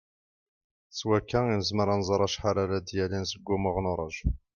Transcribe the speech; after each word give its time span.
S 0.97 0.99
wakka 1.07 1.39
i 1.45 1.49
nezmer 1.59 1.87
ad 1.93 1.97
nẓer 1.99 2.21
acḥal 2.27 2.57
ara 2.63 2.77
d-yalin 2.79 3.25
seg 3.31 3.41
wumuɣ 3.47 3.77
n 3.79 3.89
uraju. 3.91 4.27